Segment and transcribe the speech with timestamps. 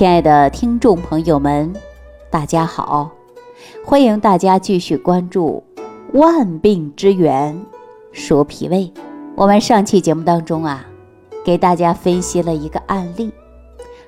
[0.00, 1.70] 亲爱的听众朋友们，
[2.30, 3.10] 大家好！
[3.84, 5.62] 欢迎大家继续关注
[6.18, 7.60] 《万病之源
[8.10, 8.90] 说脾胃》。
[9.36, 10.86] 我们上期节目当中啊，
[11.44, 13.30] 给大家分析了一个案例。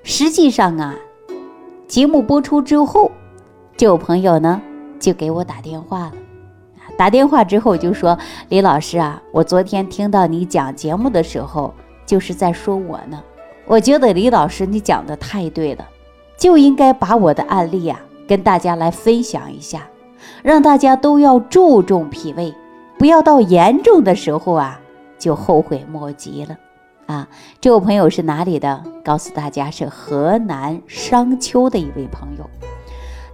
[0.03, 0.95] 实际上啊，
[1.87, 3.11] 节目播出之后，
[3.77, 4.63] 这有朋友呢
[4.99, 6.13] 就给我打电话了。
[6.97, 8.19] 打电话之后就说
[8.49, 11.75] ：“李老师啊，我昨天听到你讲节目的时候，
[12.07, 13.23] 就是在说我呢。”
[13.73, 15.89] 我觉得李老师你讲的太对了，
[16.37, 19.89] 就应该把我的案例啊跟大家来分享一下，
[20.43, 22.55] 让大家都要注重脾胃，
[22.99, 24.79] 不要到严重的时候啊
[25.19, 26.59] 就后悔莫及了
[27.07, 27.27] 啊！
[27.63, 28.85] 这位朋友是哪里的？
[29.03, 32.45] 告诉大家是河南商丘的一位朋友。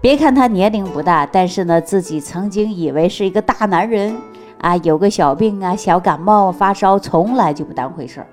[0.01, 4.17] 别看他年龄不大，但是呢自己曾经以为是一个大男人
[4.61, 8.27] 啊，有个小病啊，小感冒发烧，从来就不当回事儿，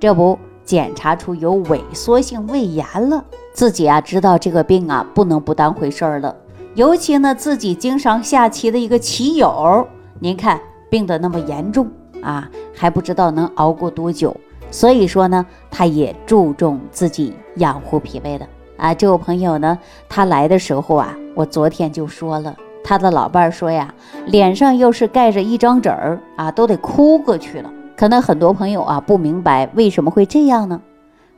[0.00, 0.38] 这不。
[0.70, 6.32] 检查出有萎缩性胃炎了，自己啊知道这个病啊不能不当回事儿了。
[6.76, 9.84] 尤其呢自己经常下棋的一个棋友，
[10.20, 11.88] 您看病得那么严重
[12.22, 14.32] 啊，还不知道能熬过多久。
[14.70, 18.46] 所以说呢，他也注重自己养护脾胃的
[18.76, 18.94] 啊。
[18.94, 19.76] 这位朋友呢，
[20.08, 23.92] 他来的时候啊，我昨天就说了，他的老伴儿说呀，
[24.26, 27.68] 脸上要是盖着一张纸儿啊，都得哭过去了。
[28.00, 30.80] 可能很多朋友啊不明白为什么会这样呢？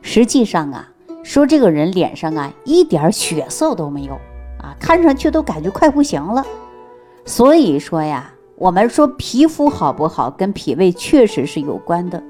[0.01, 0.87] 实际上啊，
[1.21, 4.13] 说这个人脸上啊一点血色都没有
[4.61, 6.41] 啊，看上去都感觉快不行了。
[7.25, 12.23] 所以说呀，我们说皮肤好不好跟脾胃确实是有关的。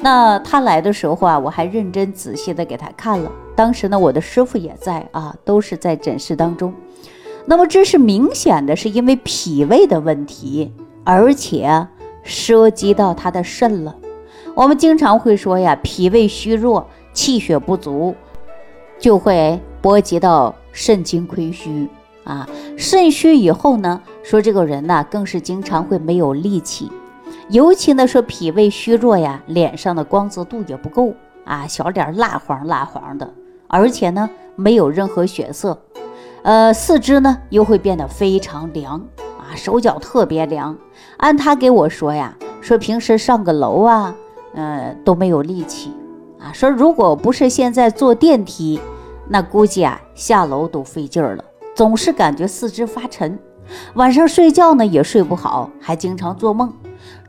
[0.00, 3.30] 那他来的时候啊，我还认真仔细的给他看了。
[3.54, 6.72] 当时呢，我的师傅也在啊，都是在诊室当中。
[7.44, 10.72] 那么这是明显的是因为脾胃的问题，
[11.04, 11.86] 而且。
[12.26, 13.94] 涉及到他的肾了，
[14.54, 18.14] 我们经常会说呀，脾胃虚弱、气血不足，
[18.98, 21.88] 就会波及到肾精亏虚。
[22.24, 22.46] 啊。
[22.76, 26.90] 肾虚以后呢，说这个人呢，更是经常会没有力气，
[27.48, 31.14] 尤其呢说脾胃虚弱呀，脸上的光泽度也不够。
[31.44, 33.32] 啊，小脸蜡黄蜡黄的，
[33.68, 35.80] 而且呢没有任何血色，
[36.42, 39.00] 呃，四肢呢又会变得非常凉。
[39.56, 40.76] 手脚特别凉。
[41.16, 44.14] 按他给我说呀，说平时上个楼啊，
[44.54, 45.92] 嗯，都没有力气
[46.38, 46.52] 啊。
[46.52, 48.78] 说如果不是现在坐电梯，
[49.28, 51.44] 那估计啊下楼都费劲儿了，
[51.74, 53.38] 总是感觉四肢发沉。
[53.94, 56.72] 晚上睡觉呢也睡不好，还经常做梦。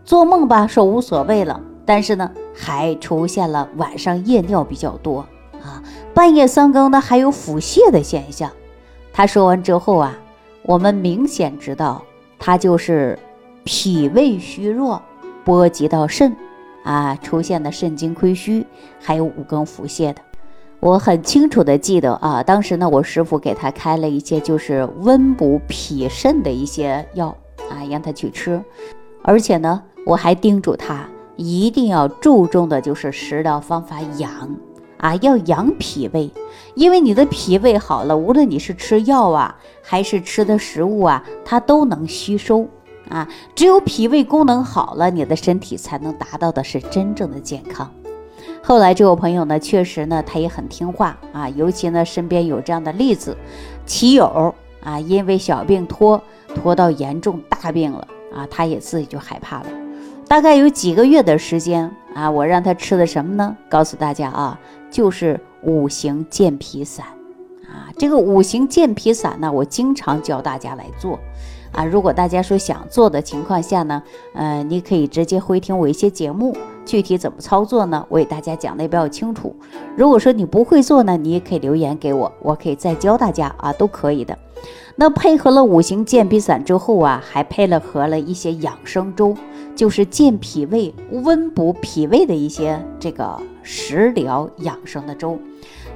[0.05, 5.21] 做梦吧说无所谓了，但是呢还出现了晚上夜尿比较多
[5.63, 5.81] 啊，
[6.13, 8.51] 半夜三更呢还有腹泻的现象。
[9.13, 10.17] 他说完之后啊。
[10.63, 12.03] 我们明显知道，
[12.39, 13.17] 他就是
[13.63, 15.01] 脾胃虚弱，
[15.43, 16.35] 波及到肾，
[16.83, 18.65] 啊，出现的肾精亏虚，
[18.99, 20.21] 还有五更腹泻的。
[20.79, 27.35] 我很清楚的记得啊，当时呢，我师傅给他开了一些就是温补脾肾的一些药
[27.69, 28.61] 啊，让他去吃，
[29.23, 34.31] 而且呢，我还叮嘱他一定要注重的就是食疗方法养。
[34.97, 36.31] 啊，要养脾胃，
[36.75, 42.67] 因为你的脾胃好了，无论你是吃药啊，还是吃的食物啊，它都能吸收
[43.09, 43.27] 啊。
[43.55, 47.91] 只有脾胃功能好了，你的身体才能达到的是真正的健康。
[48.63, 53.37] 后来这位朋友呢，确实呢，他也很听话啊，尤其呢，身边有这样的例子，
[53.85, 54.53] 棋友
[54.83, 56.21] 啊，因为小病拖
[56.55, 59.65] 拖到严重大病了啊，他也自己就害怕了。
[60.27, 63.55] 大概有几个月的时间啊，我让他吃的什么呢？
[63.69, 64.59] 告诉大家啊。
[64.89, 67.05] 就是五行健脾散
[67.65, 71.19] 啊，这个五行健脾散呢，我经常教大家来做
[71.71, 71.83] 啊。
[71.83, 74.01] 如果大家说想做的情况下呢，
[74.33, 76.55] 呃，你可以直接回听我一些节目，
[76.87, 78.05] 具体怎么操作呢？
[78.07, 79.53] 我给大家讲的也比较清楚。
[79.97, 84.37] 如果说你不会做呢，你也可以留言给我，我可以再教大家啊，都可以的。
[84.95, 89.35] 那配合了五行健脾散之后啊，还配了合了一些养生粥，
[89.75, 95.37] 就是健脾胃、温补脾胃的一些这个食疗养生的粥。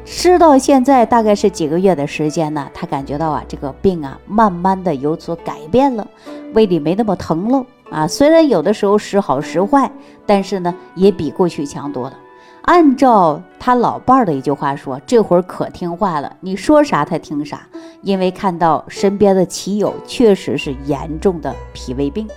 [0.04, 6.06] 吃到现在大概是几个月的时间呢，他感觉到啊，这个病啊，慢慢的有所改变了，
[6.54, 8.08] 胃里没那么疼了啊。
[8.08, 9.92] 虽然有的时候时好时坏，
[10.26, 12.18] 但是呢，也比过去强多了。
[12.64, 17.68] 按照他老伴儿的一句话说，这会儿可听话了，你说啥他听啥。
[18.02, 22.28] 因为看到身边的棋友确实是严重的脾胃病，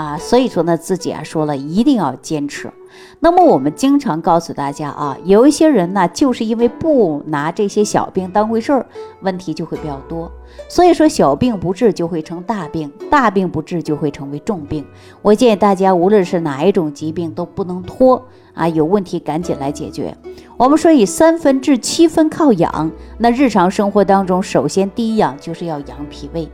[0.00, 2.72] 啊，所以说呢，自己啊说了一定要坚持。
[3.18, 8.86] 那么我们经常告诉大家啊，有一些人呢，就是因为不拿这些小病当回事儿，
[9.20, 10.32] 问题就会比较多。
[10.70, 14.82] 所以说小病不治就会成大病，大病不治就会成为重病。
[15.20, 18.24] 我建议大家，无论是哪一种疾病，都不能拖
[18.54, 20.16] 啊，有问题赶紧来解决。
[20.56, 26.48] 我们说以三分治七分靠养，那日常生活当中，首先第一养就是要养脾胃，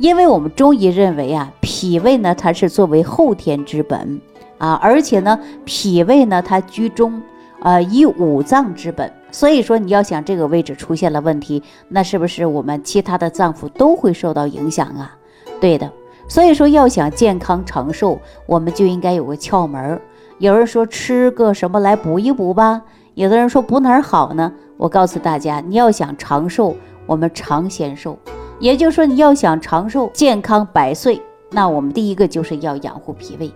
[0.00, 4.18] 因为我们中医认为啊，脾胃呢它是作为后天之本
[4.56, 7.20] 啊，而且呢脾胃呢它居中，
[7.60, 15.14] 呃以五脏之本，所以说你要想这个位置出现了问题，那是不是我们其他的脏腑都会受到影响啊？
[15.60, 15.92] 对的，
[16.26, 20.00] 所以说要想健康长寿，我们就应该有个窍门儿。
[20.38, 22.80] 有人说吃个什么来补一补吧。
[23.12, 24.50] 有的人说补哪儿好呢？
[24.78, 26.74] 我告诉大家，你要想长寿，
[27.04, 28.18] 我们常先寿，
[28.60, 31.20] 也就是说你要想长寿、健康百岁，
[31.50, 33.50] 那我们第一个就是要养护脾胃，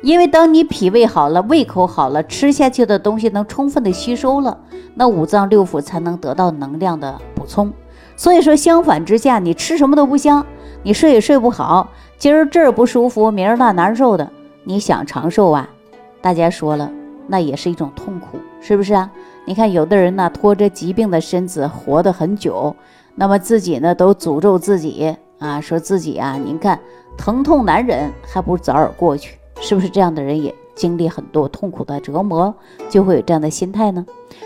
[0.00, 4.58] 因为当你脾胃好了，胃口好了，吃下去的东西能充分的吸收了，
[4.94, 7.70] 那五脏六腑才能得到能量的补充。
[8.16, 10.44] 所以说，相反之下，你吃什么都不香，
[10.82, 14.30] 你睡也睡不好，今儿这儿不舒服，明儿那难受的，
[14.64, 15.68] 你想长寿啊？
[16.22, 16.90] 大家说了。
[17.28, 19.10] 那也是一种痛苦，是不是啊？
[19.48, 22.74] 你看，有的人呢，拖着疾病的身子活得很久，
[23.14, 26.78] 那么自己呢，都诅咒自己啊，说自己啊，您看
[27.16, 29.88] 疼痛难忍，还不如早点过去，是不是？
[29.88, 32.52] 这样的人也经历很多痛苦的折磨，
[32.90, 34.04] 就会有这样的心态呢。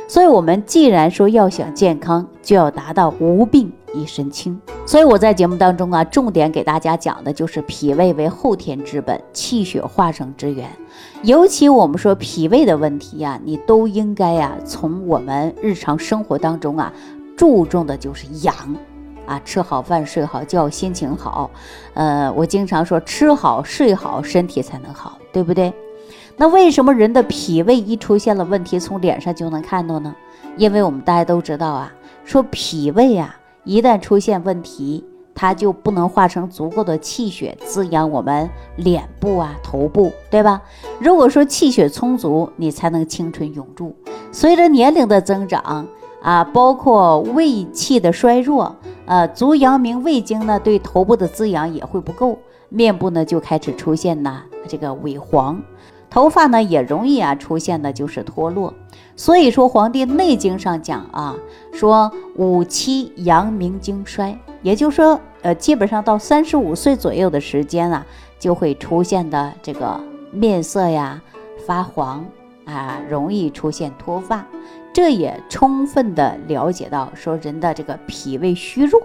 [0.08, 3.72] 所以，我们既然说要想健康，就要达到无病。
[3.92, 4.56] 一身轻，
[4.86, 10.70] 所以我在节目当中啊，重点给大家讲的就是脾胃为后天之本，气血化生之源。
[11.24, 16.92] 尤其我们说脾胃的问题呀，你都应该呀，从我们日常生活当中啊，
[17.36, 18.54] 注重的就是养
[19.26, 21.50] 啊，吃好饭，睡好觉，心情好。
[21.94, 25.72] 呃，我经常说，吃好睡好，身体才能好，对不对？
[26.40, 30.16] 那为什么人的脾胃一出现了问题，从脸上就能看到呢？
[30.56, 31.92] 因为我们大家都知道啊，
[32.24, 33.36] 说脾胃啊。
[33.64, 35.04] 一旦出现问题，
[35.34, 40.62] 它就不能化成足够的气血滋养我们脸部啊、头部，对吧？
[40.98, 43.94] 如果说气血充足，你才能青春永驻。
[44.32, 45.86] 随着年龄的增长
[46.22, 52.38] 啊，包括胃气的衰弱，呃，足阳明胃经呢对头部的滋养也会不够，
[52.70, 55.60] 面部呢就开始出现呢这个萎黄。
[56.10, 58.74] 头发呢也容易啊出现的就是脱落，
[59.14, 61.36] 所以说《黄帝内经》上讲啊，
[61.72, 68.04] 说五七阳明经衰，也就是说，呃，基本上到三十五岁左右的时间啊，
[68.40, 70.00] 就会出现的这个
[70.32, 71.22] 面色呀
[71.64, 72.26] 发黄
[72.64, 74.44] 啊，容易出现脱发，
[74.92, 79.00] 这也充分的了解到说人的这个脾胃虚弱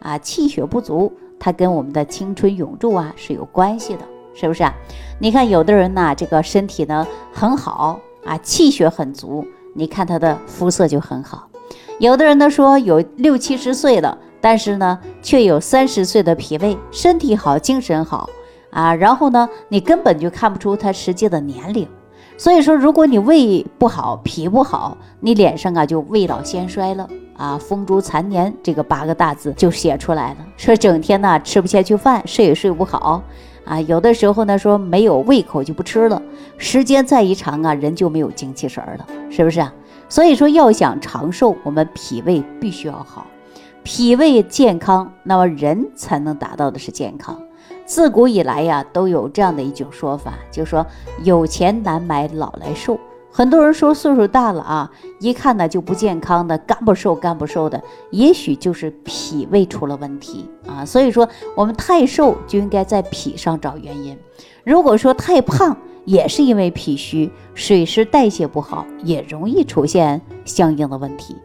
[0.00, 4.00] 啊，气血不足，它跟我们的青春永驻啊是有关系的。
[4.36, 4.72] 是不是啊？
[5.18, 9.44] 你看有的人呢，这个身体呢很好啊，气血很足，
[9.74, 11.48] 你看他的肤色就很好。
[11.98, 18.28] 有的人呢说有六七十岁了，但是呢却有三十岁的脾胃，身体好，精神好
[18.70, 18.94] 啊。
[18.94, 21.88] 然后呢，你根本就看不出他实际的年龄。
[22.38, 30.36] 所以说，如果你胃不好，脾不好，你脸上啊就未老先衰了啊，风烛残年这个八个大字就写出来了。
[30.58, 33.22] 说整天呢吃不下去饭，睡也睡不好。
[33.66, 36.22] 啊，有的时候呢，说没有胃口就不吃了，
[36.56, 39.74] 时间再一长啊，人就没有精气神了，是不是啊？
[40.08, 43.26] 所以说要想长寿，我们脾胃必须要好，
[43.82, 47.38] 脾胃健康，那么人才能达到的是健康。
[47.84, 50.86] 自古以来呀，都有这样的一种说法，就说
[51.24, 52.98] 有钱难买老来瘦。
[53.36, 54.90] 很多人说岁数大了啊，
[55.20, 57.78] 一看呢就不健康的，干不瘦干不瘦的，
[58.10, 60.86] 也许就是脾胃出了问题啊。
[60.86, 64.16] 所以说我们太瘦就应该在脾上找原因，
[64.64, 65.76] 如果说太胖
[66.06, 71.36] 也是因为脾虚，水湿代谢不好，也容易出现相应的问题。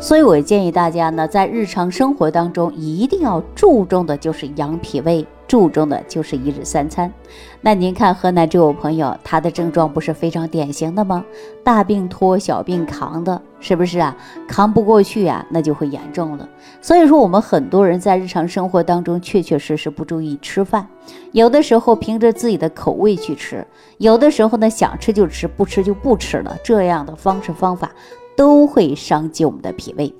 [0.00, 5.24] 所以我建议大家呢，在日常生活当中一定要注重的就是养脾胃。
[5.48, 7.12] 注重的就是一日三餐。
[7.60, 11.24] 那您看河南这位朋友，他的症状不是非常典型的吗？
[11.64, 14.16] 大病拖，小病扛的，是不是啊？
[14.46, 16.48] 扛不过去啊，那就会严重了。
[16.80, 20.86] 所以说，我们很多人在日常生活当中确确实实不注意吃饭，
[21.32, 26.56] 有的时候凭着自己的口味去吃，有的时候呢想吃就吃，不吃就不吃了。
[26.62, 27.90] 这样的方式方法
[28.36, 30.14] 都会伤及我们的脾胃。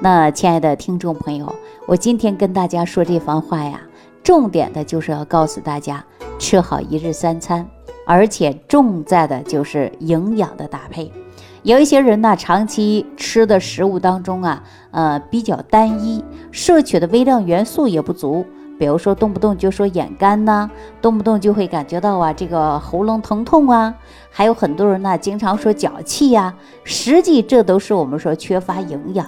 [0.00, 1.54] 那亲爱的听众朋友，
[1.86, 3.80] 我今天跟大家说这番话呀。
[4.22, 6.04] 重点的就是要告诉大家，
[6.38, 7.66] 吃好一日三餐，
[8.06, 11.10] 而且重在的就是营养的搭配。
[11.62, 18.44] 有一些人呢，长期吃的食物当中啊，呃，比较单一，摄取的微量元素也不足。
[18.78, 20.68] 比如说，动不动就说眼干呐，
[21.00, 23.94] 动不动就会感觉到啊，这个喉咙疼痛啊，
[24.28, 26.52] 还有很多人呢，经常说脚气呀，
[26.82, 29.24] 实际这都是我们说缺乏营养。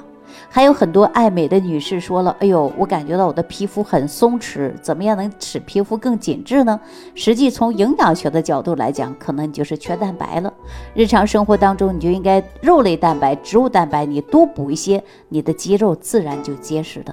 [0.54, 6.78] 还有很多爱美的女士说了：“哎呦，我感觉到我的皮肤很松弛，怎么样能使皮肤更紧致呢？”
[7.16, 10.54] 实际从营养学的角度来讲，可能你就是缺蛋白了。
[10.94, 17.12] 日常生活当中，你就应该肉类蛋白、植物蛋白，你多补一些，你的肌肉自然就结实的。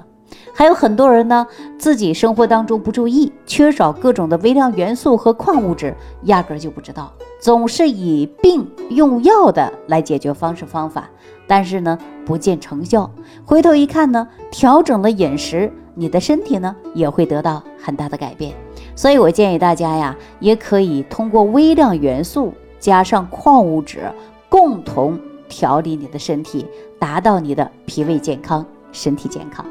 [0.54, 1.48] 还有很多人呢，
[1.80, 5.96] 自己生活当中不注意，缺少各种的微量元素和矿物质，
[6.26, 11.10] 压根就不知道，总是以病用药的来解决方式方法，
[11.52, 13.12] 但是呢不见成效。
[13.44, 18.54] 回头一看呢，调整了饮食，你的身体呢也会得到很大的改变。
[18.96, 24.10] 所以我建议大家呀，也可以通过微量元素加上矿物质，
[24.48, 26.66] 共同调理你的身体，
[26.98, 29.66] 达到你的脾胃健康、身体健康。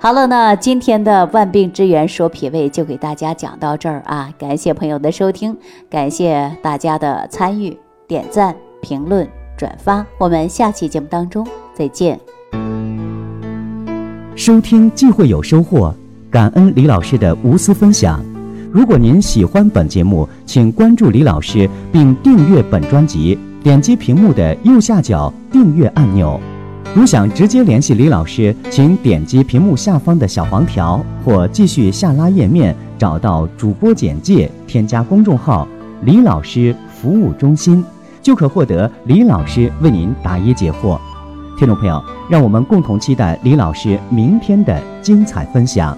[0.00, 4.32] 好了，那今天的万病之源说脾胃就给大家讲到这儿啊！
[4.38, 5.58] 感谢朋友的收听，
[5.90, 12.18] 感谢大家的参与、点赞、评论、转发，我们下期节目当中再见。
[14.36, 15.92] 收听既会有收获，
[16.30, 18.24] 感恩李老师的无私分享。
[18.70, 26.38] 如果您喜欢本节目，请关注李老师并订阅本专辑，点击屏幕的右下角订阅按钮。
[26.94, 35.66] 如想直接联系李老师，请点击屏幕下方的小黄条，或继续下拉页面找到主播简介，添加公众号
[36.04, 37.84] “李老师服务中心”，
[38.28, 41.00] 就可获得李老师为您答疑解惑。
[41.56, 45.96] 听众朋友，让我们共同期待李老师明天的精彩分享。